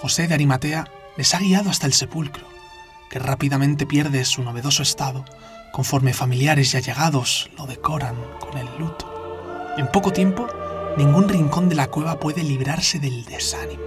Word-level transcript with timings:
José 0.00 0.28
de 0.28 0.34
Arimatea 0.34 0.86
les 1.16 1.34
ha 1.34 1.38
guiado 1.38 1.70
hasta 1.70 1.86
el 1.86 1.94
sepulcro, 1.94 2.46
que 3.08 3.18
rápidamente 3.18 3.86
pierde 3.86 4.24
su 4.24 4.42
novedoso 4.42 4.82
estado 4.82 5.24
conforme 5.72 6.12
familiares 6.12 6.74
y 6.74 6.76
allegados 6.76 7.50
lo 7.56 7.66
decoran 7.66 8.16
con 8.40 8.58
el 8.58 8.66
luto. 8.78 9.74
En 9.76 9.86
poco 9.88 10.12
tiempo, 10.12 10.46
ningún 10.96 11.28
rincón 11.28 11.68
de 11.68 11.74
la 11.74 11.88
cueva 11.88 12.18
puede 12.18 12.42
librarse 12.42 12.98
del 12.98 13.24
desánimo. 13.24 13.82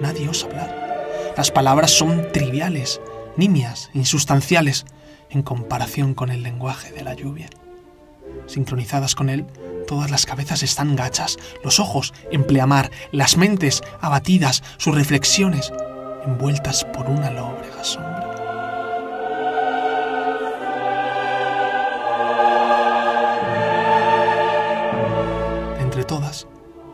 Nadie 0.00 0.28
osa 0.28 0.46
hablar. 0.46 1.34
Las 1.36 1.50
palabras 1.50 1.90
son 1.90 2.32
triviales, 2.32 3.00
nimias, 3.36 3.90
insustanciales, 3.94 4.84
en 5.30 5.42
comparación 5.42 6.14
con 6.14 6.30
el 6.30 6.42
lenguaje 6.42 6.92
de 6.92 7.02
la 7.02 7.14
lluvia. 7.14 7.48
Sincronizadas 8.46 9.14
con 9.14 9.28
él, 9.28 9.46
todas 9.86 10.10
las 10.10 10.26
cabezas 10.26 10.62
están 10.62 10.96
gachas, 10.96 11.38
los 11.64 11.80
ojos 11.80 12.12
en 12.30 12.44
pleamar, 12.44 12.90
las 13.12 13.36
mentes 13.36 13.82
abatidas, 14.00 14.62
sus 14.76 14.94
reflexiones 14.94 15.72
envueltas 16.26 16.84
por 16.84 17.08
una 17.08 17.30
lóbrega 17.30 17.82
sombra. 17.84 18.24
Entre 25.80 26.04
todas, 26.04 26.46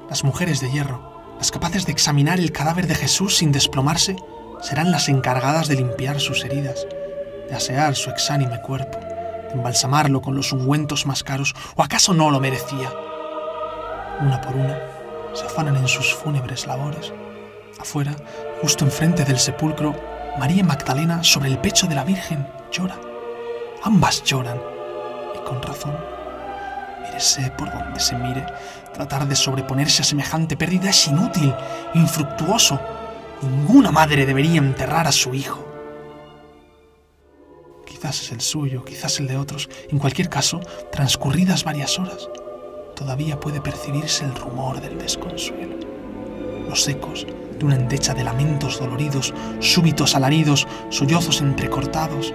las 0.09 0.23
mujeres 0.23 0.61
de 0.61 0.71
hierro, 0.71 1.23
las 1.39 1.51
capaces 1.51 1.87
de 1.87 1.93
examinar 1.93 2.39
el 2.39 2.53
cadáver 2.53 2.87
de 2.87 2.95
Jesús 2.95 3.39
sin 3.39 3.51
desplomarse, 3.53 4.17
serán 4.61 4.93
las 4.93 5.09
encargadas 5.09 5.67
de 5.67 5.77
limpiar 5.77 6.21
sus 6.21 6.45
heridas, 6.45 6.87
de 7.49 7.55
asear 7.55 7.97
su 7.97 8.11
exánime 8.11 8.61
cuerpo, 8.61 9.01
embalsamarlo 9.53 10.21
con 10.21 10.35
los 10.35 10.53
ungüentos 10.53 11.07
más 11.07 11.23
caros, 11.23 11.55
o 11.77 11.83
acaso 11.83 12.15
no 12.15 12.31
lo 12.31 12.41
merecía. 12.41 12.93
Una 14.21 14.41
por 14.41 14.57
una, 14.57 14.79
se 15.35 15.47
afanan 15.47 15.77
en 15.77 15.89
sus 15.89 16.15
fúnebres 16.15 16.67
labores. 16.67 17.13
Afuera, 17.81 18.15
justo 18.61 18.85
enfrente 18.85 19.25
del 19.25 19.39
sepulcro, 19.39 19.95
María 20.39 20.65
Magdalena 20.65 21.25
sobre 21.25 21.49
el 21.49 21.59
pecho 21.59 21.87
de 21.87 21.95
la 21.95 22.05
Virgen 22.05 22.47
llora. 22.71 22.99
Ambas 23.83 24.23
lloran, 24.23 24.61
y 25.35 25.45
con 25.47 25.61
razón. 25.63 25.97
Mírese 27.03 27.51
por 27.51 27.71
donde 27.73 27.99
se 27.99 28.17
mire, 28.17 28.47
tratar 28.95 29.27
de 29.27 29.35
sobreponerse 29.35 30.03
a 30.03 30.05
semejante 30.05 30.57
pérdida 30.57 30.91
es 30.91 31.09
inútil, 31.09 31.55
infructuoso. 31.95 32.81
Ninguna 33.43 33.91
madre 33.91 34.25
debería 34.25 34.59
enterrar 34.59 35.07
a 35.07 35.13
su 35.13 35.35
hijo. 35.35 35.72
Quizás 38.03 38.23
es 38.23 38.33
el 38.33 38.41
suyo, 38.41 38.85
quizás 38.85 39.21
el 39.21 39.29
de 39.29 39.37
otros. 39.37 39.69
En 39.89 40.01
cualquier 40.01 40.29
caso, 40.29 40.59
transcurridas 40.91 41.63
varias 41.63 42.01
horas, 42.01 42.29
todavía 42.97 43.39
puede 43.39 43.61
percibirse 43.61 44.25
el 44.25 44.35
rumor 44.35 44.81
del 44.81 44.99
desconsuelo. 44.99 45.77
Los 46.69 46.89
ecos 46.89 47.25
de 47.57 47.65
una 47.65 47.77
endecha 47.77 48.13
de 48.13 48.25
lamentos 48.25 48.81
doloridos, 48.81 49.33
súbitos 49.61 50.17
alaridos, 50.17 50.67
sollozos 50.89 51.43
entrecortados, 51.43 52.35